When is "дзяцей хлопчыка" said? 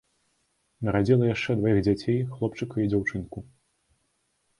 1.87-2.75